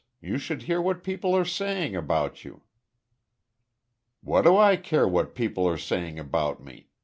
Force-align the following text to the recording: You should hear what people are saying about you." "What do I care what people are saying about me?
You 0.19 0.39
should 0.39 0.63
hear 0.63 0.81
what 0.81 1.03
people 1.03 1.37
are 1.37 1.45
saying 1.45 1.95
about 1.95 2.43
you." 2.43 2.63
"What 4.21 4.45
do 4.45 4.57
I 4.57 4.75
care 4.75 5.07
what 5.07 5.35
people 5.35 5.67
are 5.69 5.77
saying 5.77 6.17
about 6.17 6.59
me? 6.59 6.89